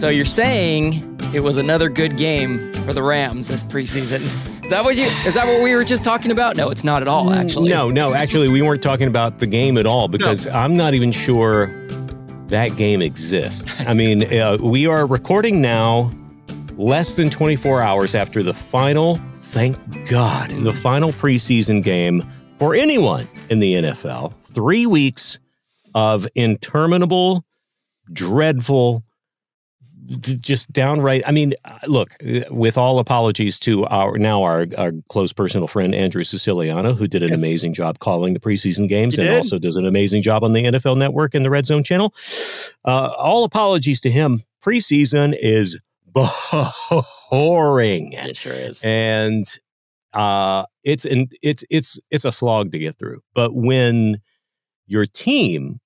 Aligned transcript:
So 0.00 0.08
you're 0.08 0.24
saying 0.24 1.18
it 1.34 1.40
was 1.40 1.58
another 1.58 1.90
good 1.90 2.16
game 2.16 2.72
for 2.72 2.94
the 2.94 3.02
Rams 3.02 3.48
this 3.48 3.62
preseason? 3.62 4.22
Is 4.64 4.70
that 4.70 4.82
what 4.82 4.96
you? 4.96 5.04
Is 5.26 5.34
that 5.34 5.46
what 5.46 5.62
we 5.62 5.74
were 5.74 5.84
just 5.84 6.04
talking 6.04 6.30
about? 6.30 6.56
No, 6.56 6.70
it's 6.70 6.84
not 6.84 7.02
at 7.02 7.06
all. 7.06 7.34
Actually, 7.34 7.68
No, 7.68 7.90
no, 7.90 8.14
actually, 8.14 8.48
we 8.48 8.62
weren't 8.62 8.82
talking 8.82 9.08
about 9.08 9.40
the 9.40 9.46
game 9.46 9.76
at 9.76 9.84
all 9.84 10.08
because 10.08 10.46
I'm 10.46 10.74
not 10.74 10.94
even 10.94 11.12
sure 11.12 11.66
that 12.46 12.78
game 12.78 13.02
exists. 13.02 13.82
I 13.86 13.92
mean, 13.92 14.24
uh, 14.32 14.56
we 14.62 14.86
are 14.86 15.04
recording 15.04 15.60
now 15.60 16.10
less 16.78 17.14
than 17.14 17.28
24 17.28 17.82
hours 17.82 18.14
after 18.14 18.42
the 18.42 18.54
final, 18.54 19.16
thank 19.34 19.76
God, 20.08 20.48
the 20.62 20.72
final 20.72 21.10
preseason 21.10 21.82
game 21.82 22.26
for 22.58 22.74
anyone 22.74 23.28
in 23.50 23.58
the 23.58 23.74
NFL. 23.74 24.32
Three 24.46 24.86
weeks 24.86 25.38
of 25.94 26.26
interminable, 26.34 27.44
dreadful, 28.10 29.04
just 30.18 30.72
downright. 30.72 31.22
I 31.26 31.30
mean, 31.30 31.54
uh, 31.64 31.78
look, 31.86 32.14
with 32.50 32.76
all 32.76 32.98
apologies 32.98 33.58
to 33.60 33.84
our 33.86 34.18
now 34.18 34.42
our, 34.42 34.66
our 34.76 34.92
close 35.08 35.32
personal 35.32 35.66
friend 35.68 35.94
Andrew 35.94 36.24
Siciliano, 36.24 36.94
who 36.94 37.06
did 37.06 37.22
an 37.22 37.30
Yes. 37.30 37.38
amazing 37.38 37.74
job 37.74 37.98
calling 38.00 38.34
the 38.34 38.40
preseason 38.40 38.88
games 38.88 39.16
He 39.16 39.22
and 39.22 39.30
did. 39.30 39.36
also 39.36 39.58
does 39.58 39.76
an 39.76 39.86
amazing 39.86 40.22
job 40.22 40.42
on 40.42 40.52
the 40.52 40.64
NFL 40.64 40.96
Network 40.98 41.34
and 41.34 41.44
the 41.44 41.50
Red 41.50 41.64
Zone 41.66 41.84
channel. 41.84 42.12
Uh, 42.84 43.12
all 43.16 43.44
apologies 43.44 44.00
to 44.00 44.10
him. 44.10 44.42
Preseason 44.64 45.36
is 45.40 45.78
boring 47.30 48.12
it 48.12 48.36
sure 48.36 48.52
is. 48.52 48.80
and 48.82 49.44
uh 50.12 50.64
it's 50.82 51.04
an 51.04 51.28
it's 51.40 51.62
it's 51.70 52.00
it's 52.10 52.24
a 52.24 52.32
slog 52.32 52.72
to 52.72 52.78
get 52.78 52.98
through 52.98 53.20
but 53.32 53.54
when 53.54 54.20
your 54.86 55.06
team 55.06 55.78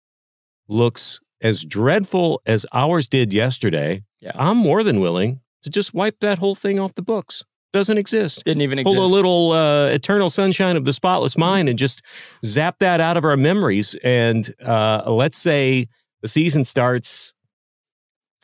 looks 0.69 1.21
as 1.45 1.65
dreadful 1.65 2.43
as 2.47 2.67
ours 2.73 3.09
did 3.09 3.33
yesterday 3.33 4.03
Yeah. 4.21 4.33
i'm 4.35 4.57
more 4.57 4.83
than 4.83 4.99
willing 4.99 5.41
to 5.63 5.71
just 5.71 5.95
wipe 5.95 6.19
that 6.21 6.39
whole 6.39 6.57
thing 6.57 6.81
off 6.81 6.95
the 6.95 7.03
books 7.03 7.45
doesn't 7.73 7.99
exist 7.99 8.45
Didn't 8.45 8.63
even 8.63 8.79
exist. 8.79 8.97
pull 8.97 9.05
a 9.05 9.11
little 9.15 9.51
uh, 9.53 9.89
eternal 9.89 10.31
sunshine 10.31 10.77
of 10.77 10.85
the 10.85 10.93
spotless 10.93 11.37
mind 11.39 11.69
and 11.69 11.79
just 11.79 12.03
zap 12.45 12.79
that 12.81 13.01
out 13.01 13.17
of 13.17 13.25
our 13.25 13.37
memories 13.37 13.95
and 14.05 14.49
uh 14.65 15.03
let's 15.07 15.37
say 15.39 15.87
the 16.23 16.29
season 16.29 16.65
starts 16.65 17.33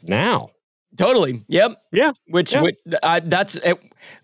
now 0.02 0.50
Totally. 0.96 1.44
Yep. 1.48 1.82
Yeah. 1.92 2.12
Which, 2.26 2.52
Yeah. 2.52 2.62
which 2.62 2.76
uh, 3.02 3.20
that's 3.24 3.56
uh, 3.56 3.74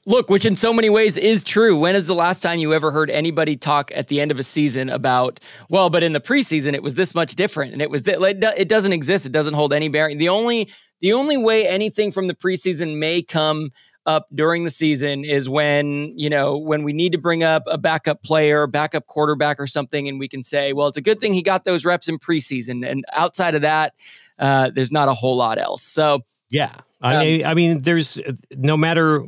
look, 0.04 0.28
which 0.28 0.44
in 0.44 0.56
so 0.56 0.72
many 0.72 0.90
ways 0.90 1.16
is 1.16 1.44
true. 1.44 1.78
When 1.78 1.94
is 1.94 2.08
the 2.08 2.14
last 2.14 2.42
time 2.42 2.58
you 2.58 2.74
ever 2.74 2.90
heard 2.90 3.08
anybody 3.08 3.56
talk 3.56 3.92
at 3.94 4.08
the 4.08 4.20
end 4.20 4.30
of 4.32 4.38
a 4.38 4.42
season 4.42 4.90
about, 4.90 5.38
well, 5.70 5.90
but 5.90 6.02
in 6.02 6.12
the 6.12 6.20
preseason 6.20 6.74
it 6.74 6.82
was 6.82 6.94
this 6.94 7.14
much 7.14 7.36
different, 7.36 7.72
and 7.72 7.80
it 7.80 7.88
was 7.88 8.02
that 8.02 8.20
like, 8.20 8.38
it 8.42 8.68
doesn't 8.68 8.92
exist. 8.92 9.26
It 9.26 9.32
doesn't 9.32 9.54
hold 9.54 9.72
any 9.72 9.88
bearing. 9.88 10.18
The 10.18 10.28
only 10.28 10.68
the 11.00 11.12
only 11.12 11.36
way 11.36 11.66
anything 11.68 12.10
from 12.10 12.26
the 12.26 12.34
preseason 12.34 12.98
may 12.98 13.22
come 13.22 13.70
up 14.04 14.26
during 14.34 14.64
the 14.64 14.70
season 14.70 15.24
is 15.24 15.48
when 15.48 16.12
you 16.18 16.28
know 16.28 16.56
when 16.56 16.82
we 16.82 16.92
need 16.92 17.12
to 17.12 17.18
bring 17.18 17.44
up 17.44 17.62
a 17.68 17.78
backup 17.78 18.24
player, 18.24 18.66
backup 18.66 19.06
quarterback, 19.06 19.60
or 19.60 19.68
something, 19.68 20.08
and 20.08 20.18
we 20.18 20.26
can 20.26 20.42
say, 20.42 20.72
well, 20.72 20.88
it's 20.88 20.98
a 20.98 21.02
good 21.02 21.20
thing 21.20 21.32
he 21.32 21.42
got 21.42 21.64
those 21.64 21.84
reps 21.84 22.08
in 22.08 22.18
preseason. 22.18 22.84
And 22.84 23.04
outside 23.12 23.54
of 23.54 23.62
that, 23.62 23.94
uh, 24.40 24.70
there's 24.74 24.92
not 24.92 25.06
a 25.06 25.14
whole 25.14 25.36
lot 25.36 25.58
else. 25.58 25.84
So. 25.84 26.24
Yeah. 26.50 26.72
I 27.00 27.14
Um, 27.14 27.20
mean, 27.20 27.44
I 27.46 27.54
mean, 27.54 27.78
there's 27.82 28.20
no 28.52 28.76
matter 28.76 29.24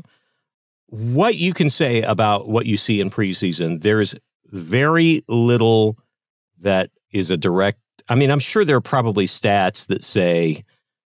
what 0.88 1.36
you 1.36 1.52
can 1.52 1.70
say 1.70 2.02
about 2.02 2.48
what 2.48 2.66
you 2.66 2.76
see 2.76 3.00
in 3.00 3.10
preseason, 3.10 3.82
there's 3.82 4.14
very 4.46 5.22
little 5.28 5.98
that 6.60 6.90
is 7.12 7.30
a 7.30 7.36
direct. 7.36 7.78
I 8.08 8.14
mean, 8.14 8.30
I'm 8.30 8.38
sure 8.38 8.64
there 8.64 8.76
are 8.76 8.80
probably 8.80 9.26
stats 9.26 9.86
that 9.88 10.02
say, 10.02 10.64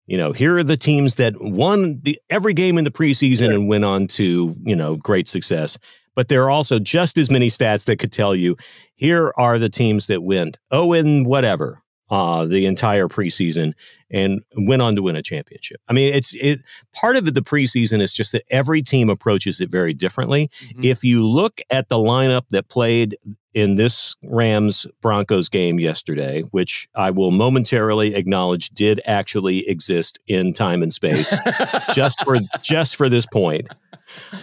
you 0.06 0.16
know, 0.16 0.32
here 0.32 0.56
are 0.56 0.64
the 0.64 0.76
teams 0.76 1.14
that 1.16 1.40
won 1.40 2.00
the, 2.02 2.18
every 2.28 2.54
game 2.54 2.76
in 2.78 2.84
the 2.84 2.90
preseason 2.90 3.54
and 3.54 3.68
went 3.68 3.84
on 3.84 4.08
to, 4.08 4.56
you 4.64 4.74
know, 4.74 4.96
great 4.96 5.28
success. 5.28 5.78
But 6.16 6.26
there 6.28 6.42
are 6.42 6.50
also 6.50 6.80
just 6.80 7.16
as 7.16 7.30
many 7.30 7.48
stats 7.48 7.84
that 7.84 7.98
could 8.00 8.10
tell 8.10 8.34
you 8.34 8.56
here 8.96 9.32
are 9.36 9.58
the 9.60 9.68
teams 9.68 10.08
that 10.08 10.24
went 10.24 10.58
oh 10.72 10.92
and 10.92 11.24
whatever 11.24 11.80
uh, 12.10 12.44
the 12.46 12.66
entire 12.66 13.08
preseason 13.08 13.72
and 14.10 14.40
went 14.56 14.80
on 14.80 14.96
to 14.96 15.02
win 15.02 15.16
a 15.16 15.22
championship. 15.22 15.78
I 15.88 15.92
mean, 15.92 16.12
it's 16.14 16.34
it 16.34 16.60
part 16.94 17.16
of 17.16 17.28
it, 17.28 17.34
the 17.34 17.42
preseason 17.42 18.00
is 18.00 18.12
just 18.12 18.32
that 18.32 18.44
every 18.50 18.80
team 18.82 19.10
approaches 19.10 19.60
it 19.60 19.70
very 19.70 19.92
differently. 19.92 20.50
Mhm. 20.74 20.84
If 20.84 21.04
you 21.04 21.26
look 21.26 21.60
at 21.70 21.88
the 21.90 21.96
lineup 21.96 22.48
that 22.50 22.68
played 22.68 23.16
in 23.54 23.76
this 23.76 24.14
Rams 24.24 24.86
Broncos 25.02 25.48
game 25.48 25.78
yesterday, 25.80 26.42
which 26.52 26.88
I 26.94 27.10
will 27.10 27.30
momentarily 27.32 28.14
acknowledge 28.14 28.70
did 28.70 29.00
actually 29.04 29.68
exist 29.68 30.18
in 30.26 30.52
time 30.54 30.82
and 30.82 30.92
space, 30.92 31.36
just 31.94 32.22
for 32.24 32.38
just 32.62 32.96
for 32.96 33.08
this 33.08 33.26
point, 33.26 33.68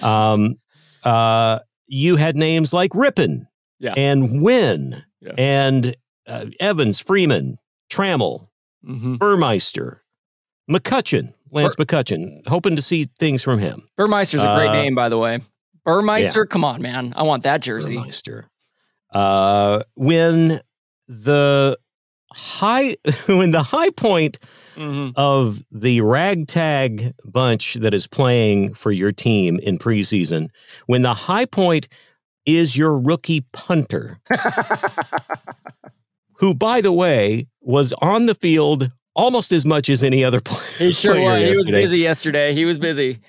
um, 0.03 0.57
uh, 1.03 1.59
you 1.87 2.15
had 2.15 2.35
names 2.35 2.73
like 2.73 2.91
Rypien 2.91 3.47
Yeah. 3.79 3.93
and 3.95 4.41
Winn 4.43 5.03
Yeah. 5.21 5.33
and 5.37 5.95
uh, 6.27 6.45
Evans, 6.59 6.99
Freeman, 6.99 7.57
Trammell, 7.91 8.47
Mhm. 8.85 9.17
Burmeister, 9.19 10.03
McCutcheon, 10.69 11.33
Lance 11.51 11.75
McCutcheon, 11.75 12.47
hoping 12.47 12.75
to 12.75 12.81
see 12.81 13.07
things 13.19 13.43
from 13.43 13.59
him. 13.59 13.87
Burmeister's 13.97 14.41
a 14.43 14.55
great 14.55 14.69
Uh, 14.69 14.73
name, 14.73 14.95
by 14.95 15.09
the 15.09 15.17
way. 15.17 15.39
Burmeister, 15.85 16.45
come 16.45 16.63
on, 16.63 16.81
man. 16.81 17.13
I 17.15 17.23
want 17.23 17.43
that 17.43 17.61
jersey. 17.61 17.95
Burmeister. 17.97 18.45
Uh, 19.13 19.83
when 19.95 20.61
the 21.07 21.77
high 22.33 22.95
when 23.27 23.51
the 23.51 23.61
high 23.63 23.91
point 23.91 24.39
Mhm. 24.75 25.13
of 25.15 25.61
the 25.71 26.01
ragtag 26.01 27.13
bunch 27.23 27.75
that 27.75 27.93
is 27.93 28.07
playing 28.07 28.73
for 28.73 28.91
your 28.91 29.11
team 29.11 29.59
in 29.59 29.77
preseason, 29.77 30.49
when 30.87 31.03
the 31.03 31.13
high 31.13 31.45
point 31.45 31.87
is 32.45 32.75
your 32.75 32.97
rookie 32.99 33.45
punter, 33.53 34.19
who, 36.37 36.53
by 36.53 36.81
the 36.81 36.93
way, 36.93 37.47
was 37.61 37.93
on 38.01 38.25
the 38.25 38.35
field 38.35 38.91
almost 39.15 39.51
as 39.51 39.65
much 39.65 39.89
as 39.89 40.03
any 40.03 40.23
other 40.23 40.41
player. 40.45 40.87
He 40.89 40.93
sure 40.93 41.13
player 41.15 41.31
was. 41.31 41.43
He 41.43 41.49
was 41.57 41.69
busy 41.69 41.99
yesterday. 41.99 42.53
He 42.53 42.65
was 42.65 42.79
busy. 42.79 43.19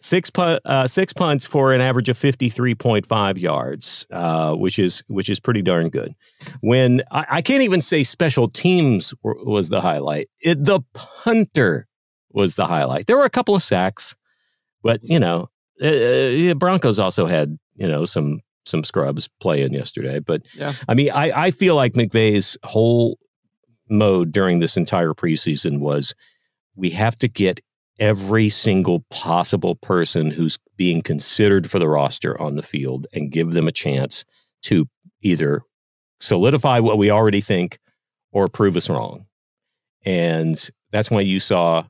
Six 0.00 0.30
pun- 0.30 0.60
uh, 0.64 0.86
six 0.86 1.12
punts 1.12 1.44
for 1.44 1.72
an 1.72 1.80
average 1.80 2.08
of 2.08 2.16
fifty 2.16 2.48
three 2.48 2.74
point 2.74 3.04
five 3.04 3.36
yards, 3.36 4.06
uh, 4.12 4.54
which 4.54 4.78
is 4.78 5.02
which 5.08 5.28
is 5.28 5.40
pretty 5.40 5.60
darn 5.60 5.88
good. 5.88 6.14
When 6.60 7.02
I, 7.10 7.26
I 7.28 7.42
can't 7.42 7.62
even 7.62 7.80
say 7.80 8.04
special 8.04 8.46
teams 8.46 9.12
were, 9.24 9.36
was 9.44 9.70
the 9.70 9.80
highlight, 9.80 10.28
it, 10.40 10.62
the 10.62 10.82
punter 10.94 11.88
was 12.30 12.54
the 12.54 12.66
highlight. 12.66 13.08
There 13.08 13.16
were 13.16 13.24
a 13.24 13.30
couple 13.30 13.56
of 13.56 13.62
sacks, 13.62 14.14
but 14.84 15.00
you 15.02 15.18
know, 15.18 15.50
uh, 15.82 15.88
uh, 15.88 16.54
Broncos 16.54 17.00
also 17.00 17.26
had 17.26 17.58
you 17.74 17.88
know 17.88 18.04
some 18.04 18.40
some 18.68 18.84
scrubs 18.84 19.28
playing 19.40 19.72
yesterday. 19.74 20.20
But 20.20 20.42
Yeah. 20.54 20.74
I 20.88 20.94
mean, 20.94 21.10
I 21.10 21.46
I 21.46 21.50
feel 21.50 21.74
like 21.74 21.94
McVay's 21.94 22.56
whole 22.64 23.18
mode 23.90 24.32
during 24.32 24.58
this 24.58 24.76
entire 24.76 25.12
preseason 25.14 25.80
was 25.80 26.14
we 26.76 26.90
have 26.90 27.16
to 27.16 27.28
get 27.28 27.60
every 27.98 28.48
single 28.48 29.04
possible 29.10 29.74
person 29.76 30.30
who's 30.30 30.58
being 30.76 31.02
considered 31.02 31.68
for 31.68 31.78
the 31.80 31.88
roster 31.88 32.40
on 32.40 32.54
the 32.54 32.62
field 32.62 33.06
and 33.12 33.32
give 33.32 33.52
them 33.52 33.66
a 33.66 33.72
chance 33.72 34.24
to 34.62 34.86
either 35.22 35.62
solidify 36.20 36.78
what 36.78 36.98
we 36.98 37.10
already 37.10 37.40
think 37.40 37.78
or 38.30 38.46
prove 38.46 38.76
us 38.76 38.88
wrong. 38.88 39.26
And 40.04 40.70
that's 40.92 41.10
why 41.10 41.22
you 41.22 41.40
saw 41.40 41.84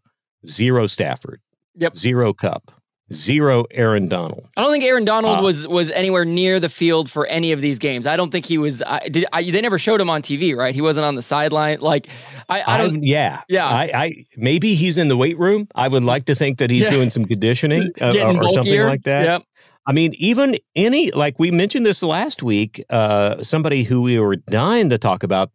zero 0.46 0.86
Stafford, 0.86 1.40
Yep. 1.76 1.98
zero 1.98 2.32
Kupp, 2.32 2.72
zero 3.12 3.64
Aaron 3.70 4.08
Donald. 4.08 4.46
I 4.56 4.62
don't 4.62 4.70
think 4.72 4.84
Aaron 4.84 5.04
Donald 5.04 5.38
Uh, 5.38 5.42
was 5.42 5.66
was 5.66 5.90
anywhere 5.90 6.24
near 6.24 6.60
the 6.60 6.68
field 6.68 7.10
for 7.10 7.26
any 7.26 7.52
of 7.52 7.60
these 7.60 7.78
games. 7.78 8.06
I 8.06 8.16
don't 8.16 8.30
think 8.30 8.46
he 8.46 8.58
was. 8.58 8.82
I, 8.82 9.00
did 9.08 9.24
I, 9.32 9.42
they 9.50 9.60
never 9.60 9.78
showed 9.78 10.00
him 10.00 10.10
on 10.10 10.22
TV, 10.22 10.54
right? 10.56 10.74
He 10.74 10.80
wasn't 10.80 11.06
on 11.06 11.14
the 11.14 11.22
sideline. 11.22 11.80
Like 11.80 12.08
I, 12.48 12.62
I 12.66 12.78
don't. 12.78 12.96
I've- 12.96 13.06
yeah, 13.06 13.42
Yeah. 13.48 13.66
I, 13.66 13.90
I 13.94 14.24
maybe 14.36 14.74
he's 14.74 14.98
in 14.98 15.08
the 15.08 15.16
weight 15.16 15.38
room. 15.38 15.68
I 15.74 15.88
would 15.88 16.04
like 16.04 16.26
to 16.26 16.34
think 16.34 16.58
that 16.58 16.70
he's 16.70 16.82
Yeah. 16.84 16.90
doing 16.90 17.10
some 17.10 17.24
conditioning 17.24 17.90
uh, 18.00 18.14
or, 18.22 18.44
or 18.44 18.48
something 18.50 18.80
like 18.82 19.02
that. 19.04 19.24
Yep. 19.24 19.42
I 19.86 19.92
mean, 19.92 20.12
even 20.18 20.56
any 20.76 21.10
like 21.12 21.38
we 21.38 21.50
mentioned 21.50 21.86
this 21.86 22.02
last 22.02 22.42
week. 22.42 22.84
Uh, 22.90 23.42
somebody 23.42 23.84
who 23.84 24.02
we 24.02 24.18
were 24.18 24.36
dying 24.36 24.90
to 24.90 24.98
talk 24.98 25.22
about, 25.22 25.50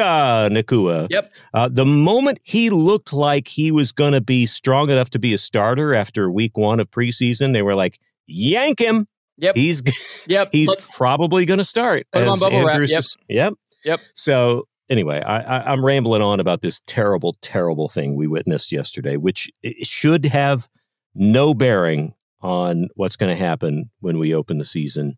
Nacua. 0.00 1.06
Yep. 1.10 1.32
Uh, 1.52 1.68
the 1.68 1.86
moment 1.86 2.38
he 2.42 2.70
looked 2.70 3.12
like 3.12 3.48
he 3.48 3.70
was 3.70 3.92
going 3.92 4.12
to 4.12 4.20
be 4.20 4.46
strong 4.46 4.90
enough 4.90 5.10
to 5.10 5.18
be 5.18 5.32
a 5.34 5.38
starter 5.38 5.94
after 5.94 6.30
week 6.30 6.56
one 6.56 6.80
of 6.80 6.90
preseason, 6.90 7.52
they 7.52 7.62
were 7.62 7.74
like, 7.74 7.98
"Yank 8.26 8.78
him! 8.80 9.06
Yep. 9.38 9.56
He's 9.56 10.24
Yep. 10.28 10.48
he's 10.52 10.68
Let's- 10.68 10.96
probably 10.96 11.44
going 11.46 11.58
to 11.58 11.64
start." 11.64 12.06
Put 12.12 12.22
him 12.22 12.28
on 12.30 12.38
bubble 12.38 12.64
wrap, 12.64 12.80
yep. 12.88 13.04
yep. 13.28 13.54
Yep. 13.84 14.00
So 14.14 14.66
anyway, 14.88 15.20
I, 15.20 15.38
I, 15.38 15.72
I'm 15.72 15.84
rambling 15.84 16.22
on 16.22 16.40
about 16.40 16.62
this 16.62 16.80
terrible, 16.86 17.36
terrible 17.42 17.88
thing 17.88 18.16
we 18.16 18.26
witnessed 18.26 18.72
yesterday, 18.72 19.16
which 19.16 19.50
should 19.82 20.26
have 20.26 20.68
no 21.14 21.54
bearing 21.54 22.14
on 22.40 22.88
what's 22.94 23.16
going 23.16 23.34
to 23.34 23.42
happen 23.42 23.90
when 24.00 24.18
we 24.18 24.34
open 24.34 24.58
the 24.58 24.64
season. 24.64 25.16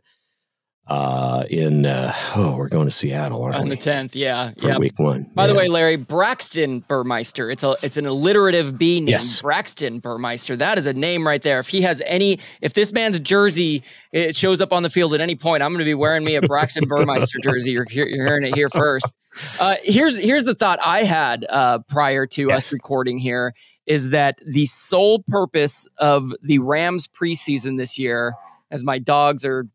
Uh, 0.88 1.44
in 1.50 1.84
uh, 1.84 2.12
oh, 2.36 2.56
we're 2.56 2.68
going 2.68 2.86
to 2.86 2.92
Seattle 2.92 3.42
on 3.42 3.64
we? 3.64 3.70
the 3.70 3.76
tenth. 3.76 4.14
Yeah, 4.14 4.52
for 4.58 4.68
yeah. 4.68 4.78
week 4.78 4.98
one. 4.98 5.24
By 5.34 5.46
the 5.48 5.54
way, 5.54 5.66
Larry 5.66 5.96
Braxton 5.96 6.80
Burmeister. 6.80 7.50
It's 7.50 7.64
a 7.64 7.76
it's 7.82 7.96
an 7.96 8.06
alliterative 8.06 8.78
B 8.78 9.00
name. 9.00 9.08
Yes. 9.08 9.42
Braxton 9.42 9.98
Burmeister. 9.98 10.54
That 10.54 10.78
is 10.78 10.86
a 10.86 10.92
name 10.92 11.26
right 11.26 11.42
there. 11.42 11.58
If 11.58 11.68
he 11.68 11.80
has 11.82 12.00
any, 12.06 12.38
if 12.60 12.74
this 12.74 12.92
man's 12.92 13.18
jersey 13.18 13.82
it 14.12 14.36
shows 14.36 14.60
up 14.60 14.72
on 14.72 14.82
the 14.84 14.90
field 14.90 15.12
at 15.12 15.20
any 15.20 15.34
point, 15.34 15.62
I'm 15.62 15.72
going 15.72 15.80
to 15.80 15.84
be 15.84 15.94
wearing 15.94 16.24
me 16.24 16.36
a 16.36 16.42
Braxton 16.42 16.84
Burmeister 16.88 17.38
jersey. 17.42 17.72
You're, 17.72 17.86
you're 17.90 18.26
hearing 18.26 18.44
it 18.44 18.54
here 18.54 18.70
first. 18.70 19.12
Uh, 19.60 19.76
here's 19.82 20.16
here's 20.16 20.44
the 20.44 20.54
thought 20.54 20.78
I 20.84 21.02
had 21.02 21.44
uh, 21.50 21.80
prior 21.88 22.26
to 22.28 22.52
us 22.52 22.72
recording 22.72 23.18
here 23.18 23.54
is 23.86 24.10
that 24.10 24.40
the 24.46 24.66
sole 24.66 25.22
purpose 25.28 25.88
of 25.98 26.32
the 26.42 26.58
Rams 26.58 27.08
preseason 27.08 27.78
this 27.78 27.98
year, 27.98 28.34
as 28.70 28.84
my 28.84 28.98
dogs 28.98 29.44
are 29.44 29.66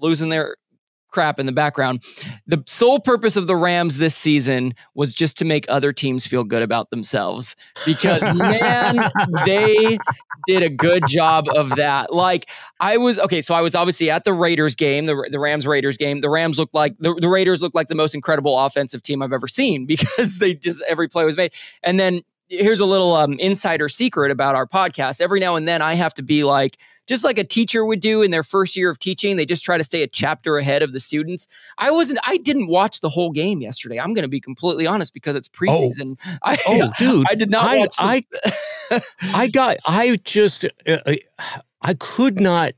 losing 0.00 0.28
their 0.28 0.56
crap 1.10 1.38
in 1.38 1.46
the 1.46 1.52
background. 1.52 2.02
The 2.46 2.62
sole 2.66 3.00
purpose 3.00 3.36
of 3.36 3.46
the 3.46 3.56
Rams 3.56 3.98
this 3.98 4.14
season 4.14 4.74
was 4.94 5.12
just 5.12 5.36
to 5.38 5.44
make 5.44 5.66
other 5.68 5.92
teams 5.92 6.26
feel 6.26 6.44
good 6.44 6.62
about 6.62 6.90
themselves 6.90 7.56
because 7.84 8.22
man, 8.38 8.98
they 9.44 9.98
did 10.46 10.62
a 10.62 10.70
good 10.70 11.02
job 11.06 11.46
of 11.54 11.76
that. 11.76 12.12
Like 12.12 12.48
I 12.78 12.96
was 12.96 13.18
okay, 13.18 13.42
so 13.42 13.54
I 13.54 13.60
was 13.60 13.74
obviously 13.74 14.10
at 14.10 14.24
the 14.24 14.32
Raiders 14.32 14.74
game, 14.74 15.06
the, 15.06 15.28
the 15.30 15.40
Rams 15.40 15.66
Raiders 15.66 15.96
game. 15.96 16.20
The 16.20 16.30
Rams 16.30 16.58
looked 16.58 16.74
like 16.74 16.96
the, 16.98 17.14
the 17.14 17.28
Raiders 17.28 17.60
looked 17.60 17.74
like 17.74 17.88
the 17.88 17.94
most 17.94 18.14
incredible 18.14 18.58
offensive 18.58 19.02
team 19.02 19.22
I've 19.22 19.32
ever 19.32 19.48
seen 19.48 19.86
because 19.90 20.38
they 20.38 20.54
just 20.54 20.82
every 20.88 21.08
play 21.08 21.24
was 21.24 21.36
made. 21.36 21.52
And 21.82 21.98
then 21.98 22.22
here's 22.48 22.80
a 22.80 22.86
little 22.86 23.14
um, 23.14 23.34
insider 23.34 23.88
secret 23.88 24.30
about 24.30 24.56
our 24.56 24.66
podcast. 24.66 25.20
Every 25.20 25.38
now 25.38 25.54
and 25.54 25.68
then 25.68 25.82
I 25.82 25.94
have 25.94 26.14
to 26.14 26.22
be 26.22 26.42
like 26.42 26.78
just 27.10 27.24
like 27.24 27.38
a 27.38 27.44
teacher 27.44 27.84
would 27.84 27.98
do 27.98 28.22
in 28.22 28.30
their 28.30 28.44
first 28.44 28.76
year 28.76 28.88
of 28.88 29.00
teaching, 29.00 29.36
they 29.36 29.44
just 29.44 29.64
try 29.64 29.76
to 29.76 29.82
stay 29.82 30.04
a 30.04 30.06
chapter 30.06 30.56
ahead 30.58 30.80
of 30.80 30.92
the 30.92 31.00
students. 31.00 31.48
I 31.76 31.90
wasn't, 31.90 32.20
I 32.24 32.36
didn't 32.36 32.68
watch 32.68 33.00
the 33.00 33.08
whole 33.08 33.32
game 33.32 33.60
yesterday. 33.60 33.98
I'm 33.98 34.14
going 34.14 34.22
to 34.22 34.28
be 34.28 34.38
completely 34.40 34.86
honest 34.86 35.12
because 35.12 35.34
it's 35.34 35.48
preseason. 35.48 36.16
I, 36.44 36.56
Oh, 36.68 36.92
dude, 36.98 37.26
I 37.28 37.34
did 37.34 37.50
not 37.50 37.64
I, 37.68 37.78
watch. 37.80 37.96
I 37.98 38.22
I 39.34 39.48
got 39.48 39.78
I 39.84 40.20
just 40.24 40.64
uh, 40.86 40.98
I- 41.04 41.18
I 41.82 41.94
could 41.94 42.38
not 42.40 42.74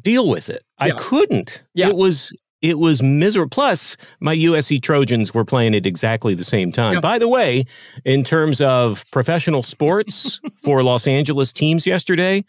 deal 0.00 0.30
with 0.30 0.48
it. 0.48 0.64
I 0.78 0.86
Yeah. 0.88 0.94
couldn't. 0.96 1.62
Yeah. 1.74 1.88
It 1.90 1.96
was 1.96 2.32
it 2.62 2.78
was 2.78 3.02
miserable. 3.02 3.50
Plus, 3.50 3.94
my 4.20 4.34
USC 4.34 4.80
Trojans 4.80 5.34
were 5.34 5.44
playing 5.44 5.74
at 5.74 5.84
exactly 5.84 6.32
the 6.32 6.42
same 6.44 6.72
time. 6.72 6.98
By 7.02 7.18
the 7.18 7.28
way, 7.28 7.66
in 8.06 8.24
terms 8.24 8.62
of 8.62 9.04
professional 9.10 9.62
sports 9.62 10.40
for 10.62 10.82
Los 10.82 11.06
Angeles 11.06 11.52
teams 11.52 11.86
yesterday, 11.86 12.42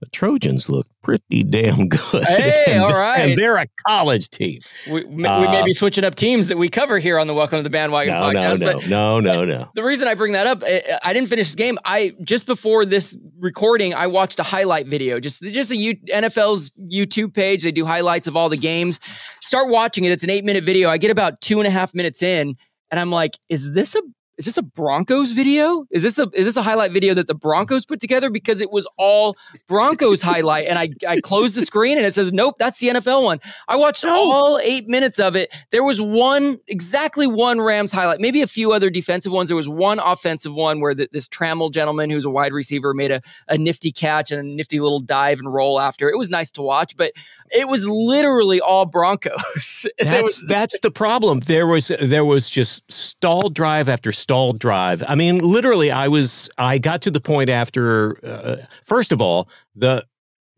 the 0.00 0.06
Trojans 0.12 0.68
looked 0.70 0.90
pretty 1.02 1.42
damn 1.42 1.88
good. 1.88 2.24
Hey, 2.24 2.64
and, 2.68 2.82
all 2.82 2.92
right. 2.92 3.18
and 3.20 3.38
they're 3.38 3.56
a 3.56 3.66
college 3.86 4.28
team. 4.28 4.60
we, 4.92 5.04
we 5.04 5.22
may 5.22 5.28
uh, 5.28 5.64
be 5.64 5.72
switching 5.72 6.04
up 6.04 6.14
teams 6.14 6.48
that 6.48 6.56
we 6.56 6.68
cover 6.68 6.98
here 7.00 7.18
on 7.18 7.26
the 7.26 7.34
Welcome 7.34 7.58
to 7.58 7.62
the 7.64 7.70
Bandwagon 7.70 8.14
No, 8.14 8.30
no, 8.30 8.38
podcast. 8.38 8.58
no, 8.60 8.72
but 8.72 8.88
no, 8.88 9.20
no, 9.20 9.44
no. 9.44 9.68
the 9.74 9.82
reason 9.82 10.06
I 10.06 10.14
bring 10.14 10.32
that 10.32 10.46
up, 10.46 10.62
I, 10.64 10.82
I 11.04 11.12
didn't 11.12 11.28
finish 11.28 11.48
this 11.48 11.56
game. 11.56 11.78
I 11.84 12.14
just 12.22 12.46
before 12.46 12.84
this 12.84 13.16
recording, 13.40 13.92
I 13.92 14.06
watched 14.06 14.38
a 14.38 14.44
highlight 14.44 14.86
video, 14.86 15.18
just 15.18 15.42
just 15.42 15.72
a 15.72 15.76
U, 15.76 15.94
NFL's 16.12 16.70
YouTube 16.92 17.34
page. 17.34 17.64
They 17.64 17.72
do 17.72 17.84
highlights 17.84 18.28
of 18.28 18.36
all 18.36 18.48
the 18.48 18.56
games. 18.56 19.00
Start 19.40 19.68
watching 19.68 20.04
it. 20.04 20.12
It's 20.12 20.22
an 20.24 20.30
eight 20.30 20.44
minute 20.44 20.62
video. 20.62 20.88
I 20.90 20.98
get 20.98 21.10
about 21.10 21.40
two 21.40 21.58
and 21.58 21.66
a 21.66 21.70
half 21.70 21.92
minutes 21.94 22.22
in, 22.22 22.56
and 22.92 23.00
I'm 23.00 23.10
like, 23.10 23.36
is 23.48 23.72
this 23.72 23.96
a 23.96 24.02
is 24.38 24.44
this 24.44 24.56
a 24.56 24.62
Broncos 24.62 25.32
video? 25.32 25.84
Is 25.90 26.02
this 26.04 26.18
a 26.18 26.28
is 26.32 26.46
this 26.46 26.56
a 26.56 26.62
highlight 26.62 26.92
video 26.92 27.12
that 27.14 27.26
the 27.26 27.34
Broncos 27.34 27.84
put 27.84 28.00
together? 28.00 28.30
Because 28.30 28.60
it 28.60 28.70
was 28.70 28.86
all 28.96 29.36
Broncos 29.66 30.22
highlight, 30.22 30.66
and 30.68 30.78
I 30.78 30.90
I 31.08 31.20
closed 31.20 31.56
the 31.56 31.62
screen 31.62 31.98
and 31.98 32.06
it 32.06 32.14
says, 32.14 32.32
nope, 32.32 32.54
that's 32.58 32.78
the 32.78 32.88
NFL 32.88 33.24
one. 33.24 33.40
I 33.66 33.76
watched 33.76 34.04
No. 34.04 34.14
all 34.14 34.58
eight 34.62 34.88
minutes 34.88 35.18
of 35.18 35.34
it. 35.36 35.52
There 35.72 35.82
was 35.82 36.00
one, 36.00 36.58
exactly 36.68 37.26
one 37.26 37.60
Rams 37.60 37.90
highlight, 37.92 38.20
maybe 38.20 38.40
a 38.42 38.46
few 38.46 38.72
other 38.72 38.90
defensive 38.90 39.32
ones. 39.32 39.48
There 39.48 39.56
was 39.56 39.68
one 39.68 39.98
offensive 39.98 40.54
one 40.54 40.80
where 40.80 40.94
th- 40.94 41.10
this 41.12 41.28
Trammell 41.28 41.72
gentleman, 41.72 42.08
who's 42.08 42.24
a 42.24 42.30
wide 42.30 42.52
receiver, 42.52 42.94
made 42.94 43.10
a, 43.10 43.20
a 43.48 43.58
nifty 43.58 43.90
catch 43.92 44.30
and 44.30 44.40
a 44.40 44.44
nifty 44.44 44.78
little 44.80 45.00
dive 45.00 45.40
and 45.40 45.52
roll 45.52 45.80
after. 45.80 46.08
It 46.08 46.16
was 46.16 46.30
nice 46.30 46.50
to 46.52 46.62
watch, 46.62 46.96
but 46.96 47.12
it 47.50 47.66
was 47.68 47.86
literally 47.86 48.60
all 48.60 48.86
Broncos. 48.86 49.86
That's 49.98 50.22
was- 50.22 50.44
that's 50.46 50.78
the 50.80 50.90
problem. 50.90 51.40
There 51.40 51.66
was 51.66 51.90
there 52.00 52.24
was 52.24 52.48
just 52.48 52.90
stalled 52.90 53.54
drive 53.54 53.88
after 53.88 54.12
stalled 54.28 54.58
drive. 54.58 55.02
I 55.08 55.14
mean, 55.14 55.38
literally, 55.38 55.90
I 55.90 56.08
was 56.08 56.50
I 56.58 56.76
got 56.76 57.00
to 57.02 57.10
the 57.10 57.20
point 57.20 57.48
after. 57.48 58.18
Uh, 58.24 58.56
first 58.82 59.10
of 59.10 59.22
all, 59.22 59.48
the 59.74 60.04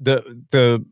the 0.00 0.22
the 0.50 0.84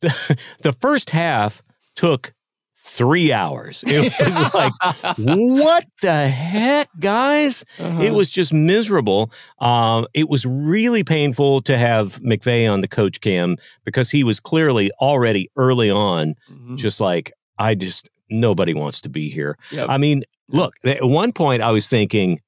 the, 0.00 0.38
the 0.62 0.72
first 0.72 1.10
half 1.10 1.60
took 1.96 2.32
three 2.76 3.32
hours. 3.32 3.82
It 3.86 4.12
was 4.20 4.54
like, 4.54 4.72
what 5.18 5.84
the 6.02 6.28
heck, 6.28 6.88
guys? 7.00 7.64
Uh-huh. 7.80 8.00
It 8.00 8.12
was 8.12 8.30
just 8.30 8.54
miserable. 8.54 9.32
Um, 9.58 10.06
it 10.14 10.28
was 10.28 10.46
really 10.46 11.02
painful 11.02 11.62
to 11.62 11.76
have 11.76 12.20
McVay 12.22 12.72
on 12.72 12.80
the 12.80 12.88
coach 12.88 13.20
cam 13.20 13.56
because 13.84 14.10
he 14.10 14.22
was 14.22 14.38
clearly 14.38 14.90
already 15.00 15.50
early 15.56 15.90
on 15.90 16.36
Mhm. 16.50 16.76
just 16.78 17.00
like 17.00 17.32
I 17.58 17.74
just 17.74 18.08
nobody 18.30 18.72
wants 18.72 19.00
to 19.02 19.08
be 19.08 19.28
here. 19.30 19.58
Yep. 19.72 19.88
I 19.90 19.98
mean, 19.98 20.22
look, 20.52 20.74
at 20.84 21.04
one 21.04 21.32
point 21.32 21.62
I 21.62 21.70
was 21.70 21.88
thinking 21.88 22.40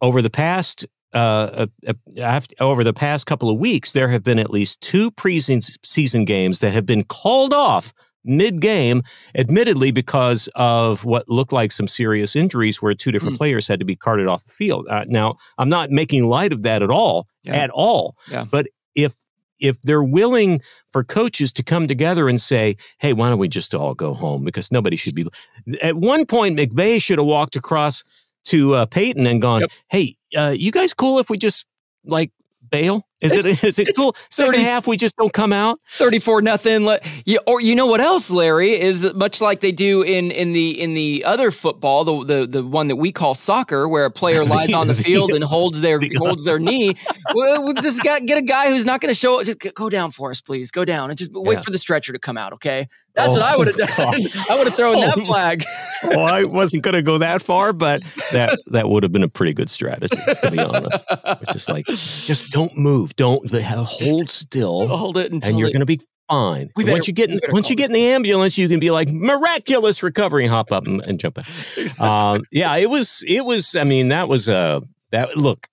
over 0.00 0.20
the 0.22 0.30
past 0.30 0.86
uh, 1.14 1.66
uh, 1.86 1.92
uh, 2.20 2.40
over 2.60 2.84
the 2.84 2.92
past 2.92 3.26
couple 3.26 3.48
of 3.48 3.58
weeks, 3.58 3.92
there 3.92 4.08
have 4.08 4.22
been 4.22 4.38
at 4.38 4.50
least 4.50 4.80
two 4.82 5.10
preseason 5.12 6.26
games 6.26 6.58
that 6.60 6.72
have 6.74 6.84
been 6.84 7.04
called 7.04 7.54
off 7.54 7.94
mid-game, 8.24 9.02
admittedly 9.36 9.90
because 9.92 10.48
of 10.56 11.04
what 11.04 11.26
looked 11.28 11.52
like 11.52 11.70
some 11.72 11.86
serious 11.86 12.34
injuries, 12.36 12.82
where 12.82 12.92
two 12.92 13.12
different 13.12 13.34
Mm. 13.36 13.38
players 13.38 13.68
had 13.68 13.78
to 13.78 13.84
be 13.86 13.94
carted 13.96 14.26
off 14.26 14.44
the 14.44 14.52
field. 14.52 14.86
Uh, 14.90 15.04
now, 15.06 15.36
I'm 15.58 15.68
not 15.68 15.90
making 15.90 16.28
light 16.28 16.52
of 16.52 16.62
that 16.62 16.82
at 16.82 16.90
all, 16.90 17.28
Yeah. 17.44 17.54
at 17.54 17.70
all. 17.70 18.16
Yeah. 18.30 18.44
But 18.50 18.66
if 18.94 19.14
if 19.60 19.80
they're 19.82 20.02
willing 20.02 20.60
for 20.92 21.04
coaches 21.04 21.52
to 21.54 21.62
come 21.62 21.86
together 21.86 22.28
and 22.28 22.40
say, 22.40 22.76
"Hey, 22.98 23.12
why 23.12 23.28
don't 23.28 23.38
we 23.38 23.48
just 23.48 23.74
all 23.74 23.94
go 23.94 24.14
home?" 24.14 24.44
Because 24.44 24.70
nobody 24.70 24.96
should 24.96 25.14
be. 25.14 25.26
At 25.82 25.96
one 25.96 26.26
point, 26.26 26.58
McVay 26.58 27.00
should 27.02 27.18
have 27.18 27.26
walked 27.26 27.56
across 27.56 28.04
to 28.46 28.74
uh, 28.74 28.86
Payton 28.86 29.26
and 29.26 29.42
gone, 29.42 29.62
Yep. 29.62 29.70
"Hey, 29.90 30.16
uh, 30.36 30.54
you 30.56 30.70
guys 30.72 30.94
cool 30.94 31.18
if 31.18 31.30
we 31.30 31.38
just 31.38 31.66
like 32.04 32.30
bail? 32.70 33.02
Is 33.22 33.32
it 33.32 33.46
It's- 33.46 33.78
it 33.78 33.96
cool? 33.96 34.14
Second 34.30 34.52
30 34.52 34.64
half, 34.64 34.86
we 34.86 34.96
just 34.98 35.16
don't 35.16 35.32
come 35.32 35.52
out." 35.52 35.78
34 35.88 36.42
nothing 36.42 36.86
you, 37.24 37.38
or 37.46 37.60
you 37.62 37.74
know 37.74 37.86
what 37.86 38.00
else 38.00 38.30
larry 38.30 38.78
is 38.78 39.10
much 39.14 39.40
like 39.40 39.60
they 39.60 39.72
do 39.72 40.02
in 40.02 40.30
in 40.30 40.52
the 40.52 40.78
in 40.80 40.92
the 40.94 41.24
other 41.24 41.50
football 41.50 42.04
the 42.04 42.24
the, 42.24 42.46
the 42.46 42.62
one 42.62 42.88
that 42.88 42.96
we 42.96 43.10
call 43.10 43.34
soccer 43.34 43.88
where 43.88 44.04
a 44.04 44.10
player 44.10 44.44
lies 44.56 44.72
on 44.74 44.86
the 44.86 44.92
The- 44.92 45.02
field 45.02 45.30
and 45.30 45.42
holds 45.54 45.80
their 45.80 45.98
the- 45.98 46.14
holds 46.18 46.44
their 46.44 46.58
knee 46.58 46.92
well, 47.34 47.64
we'll 47.64 47.72
just 47.74 48.02
got, 48.02 48.26
get 48.26 48.36
a 48.38 48.42
guy 48.42 48.68
who's 48.68 48.84
not 48.84 49.00
going 49.00 49.10
to 49.12 49.18
show 49.18 49.42
just 49.42 49.58
go 49.74 49.88
down 49.88 50.10
for 50.10 50.30
us 50.30 50.40
please 50.42 50.70
go 50.70 50.84
down 50.84 51.08
and 51.10 51.18
just 51.18 51.30
wait 51.32 51.54
Yeah. 51.54 51.60
for 51.62 51.70
the 51.70 51.78
stretcher 51.78 52.12
to 52.12 52.18
come 52.18 52.36
out 52.36 52.52
okay 52.52 52.86
that's 53.16 53.32
what 53.34 53.42
Oh, 53.42 53.44
i 53.52 53.56
would 53.56 53.66
have 53.66 53.76
done 53.76 54.20
i 54.48 54.56
would 54.56 54.66
have 54.66 54.76
thrown 54.76 55.00
that 55.00 55.18
Oh, 55.18 55.24
flag 55.24 55.64
well, 56.08 56.26
I 56.26 56.44
wasn't 56.44 56.82
going 56.82 56.94
to 56.94 57.02
go 57.02 57.18
that 57.18 57.42
far, 57.42 57.72
but 57.72 58.02
that 58.30 58.56
that 58.66 58.88
would 58.90 59.02
have 59.02 59.12
been 59.12 59.22
a 59.22 59.28
pretty 59.28 59.54
good 59.54 59.70
strategy, 59.70 60.14
to 60.42 60.50
be 60.50 60.58
honest. 60.58 61.04
It's 61.10 61.52
just 61.52 61.68
like, 61.70 61.86
just 61.86 62.50
don't 62.50 62.76
move, 62.76 63.16
don't 63.16 63.50
hold 63.50 64.28
still, 64.28 64.86
hold 64.86 65.16
it 65.16 65.32
until 65.32 65.50
and 65.50 65.58
you're 65.58 65.70
going 65.70 65.80
to 65.80 65.86
be 65.86 66.00
fine. 66.28 66.70
We 66.76 66.84
once 66.84 67.06
you 67.06 67.14
get 67.14 67.30
in, 67.30 67.40
once 67.48 67.70
you 67.70 67.76
get 67.76 67.88
in 67.88 67.94
the 67.94 68.08
ambulance, 68.08 68.58
you 68.58 68.68
can 68.68 68.78
be 68.78 68.90
like 68.90 69.08
miraculous 69.08 70.02
recovery, 70.02 70.44
and 70.44 70.52
hop 70.52 70.70
up 70.70 70.86
and, 70.86 71.00
and 71.02 71.18
jump 71.18 71.38
in. 71.38 71.44
Um, 71.98 72.42
yeah, 72.52 72.76
it 72.76 72.90
was. 72.90 73.24
It 73.26 73.44
was. 73.44 73.74
I 73.74 73.84
mean, 73.84 74.08
that 74.08 74.28
was 74.28 74.48
a 74.48 74.82
that 75.12 75.36
look. 75.36 75.66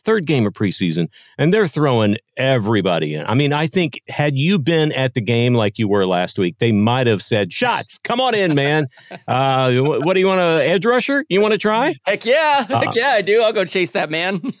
Third 0.00 0.26
game 0.26 0.46
of 0.46 0.52
preseason, 0.52 1.08
and 1.38 1.52
they're 1.52 1.66
throwing 1.66 2.16
everybody 2.36 3.14
in. 3.14 3.26
I 3.26 3.34
mean, 3.34 3.52
I 3.52 3.66
think 3.66 4.00
had 4.08 4.38
you 4.38 4.58
been 4.58 4.92
at 4.92 5.14
the 5.14 5.20
game 5.20 5.54
like 5.54 5.78
you 5.78 5.88
were 5.88 6.06
last 6.06 6.38
week, 6.38 6.58
they 6.58 6.72
might 6.72 7.06
have 7.06 7.22
said, 7.22 7.52
"Shots, 7.52 7.98
come 7.98 8.20
on 8.20 8.34
in, 8.34 8.54
man. 8.54 8.86
Uh, 9.28 9.72
wh- 9.74 10.04
what 10.04 10.14
do 10.14 10.20
you 10.20 10.26
want 10.26 10.38
to 10.40 10.64
edge 10.64 10.84
rusher? 10.84 11.24
You 11.28 11.40
want 11.40 11.52
to 11.52 11.58
try?" 11.58 11.94
heck 12.06 12.24
yeah 12.24 12.66
Uh, 12.68 12.80
heck 12.80 12.94
yeah 12.94 13.10
i 13.10 13.22
do 13.22 13.42
i'll 13.42 13.52
go 13.52 13.64
chase 13.64 13.90
that 13.90 14.10
man 14.10 14.40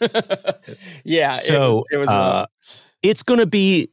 yeah 1.04 1.34
it 1.34 1.40
so 1.40 1.68
was, 1.68 1.84
it 1.92 1.96
was 1.96 2.08
uh, 2.10 2.46
it's 3.02 3.22
going 3.22 3.40
to 3.40 3.46
be 3.46 3.88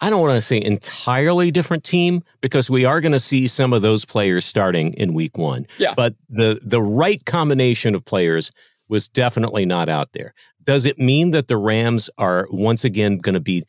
i 0.00 0.10
don't 0.10 0.20
want 0.20 0.34
to 0.36 0.40
say 0.40 0.60
entirely 0.62 1.50
different 1.50 1.84
team 1.84 2.22
because 2.40 2.68
we 2.68 2.84
are 2.84 3.00
going 3.00 3.12
to 3.12 3.20
see 3.20 3.46
some 3.46 3.72
of 3.72 3.82
those 3.82 4.04
players 4.04 4.44
starting 4.44 4.92
in 4.94 5.14
week 5.14 5.38
one 5.38 5.66
Yeah. 5.78 5.94
but 5.96 6.14
the 6.28 6.58
the 6.64 6.82
right 6.82 7.24
combination 7.24 7.94
of 7.94 8.04
players 8.04 8.50
was 8.88 9.08
definitely 9.08 9.64
not 9.64 9.88
out 9.88 10.12
there 10.12 10.34
does 10.64 10.84
it 10.86 10.98
mean 10.98 11.30
that 11.32 11.48
the 11.48 11.56
rams 11.56 12.08
are 12.18 12.46
once 12.50 12.84
again 12.84 13.18
going 13.18 13.34
to 13.34 13.40
be 13.40 13.64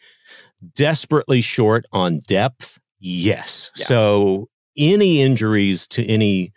desperately 0.76 1.42
short 1.42 1.86
on 1.92 2.20
depth 2.28 2.80
yes 3.00 3.72
Yeah. 3.78 3.86
so 3.86 4.50
any 4.78 5.22
injuries 5.22 5.88
to 5.90 6.06
any 6.06 6.52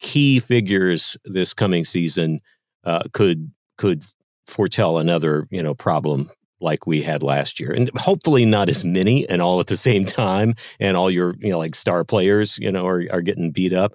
key 0.00 0.38
figures 0.40 1.16
this 1.24 1.52
coming 1.54 1.84
season 1.84 2.40
uh, 2.84 3.02
could 3.12 3.50
could 3.76 4.04
foretell 4.46 4.98
another 4.98 5.46
you 5.50 5.62
know 5.62 5.74
problem 5.74 6.30
like 6.60 6.88
we 6.88 7.02
had 7.02 7.22
last 7.22 7.60
year, 7.60 7.70
and 7.72 7.88
hopefully 7.96 8.44
not 8.44 8.68
as 8.68 8.84
many 8.84 9.28
and 9.28 9.40
all 9.40 9.60
at 9.60 9.68
the 9.68 9.76
same 9.76 10.04
time, 10.04 10.54
and 10.80 10.96
all 10.96 11.08
your 11.10 11.34
you 11.38 11.50
know 11.52 11.58
like 11.58 11.74
star 11.74 12.04
players 12.04 12.58
you 12.58 12.70
know 12.72 12.86
are 12.86 13.04
are 13.12 13.20
getting 13.20 13.50
beat 13.50 13.72
up. 13.72 13.92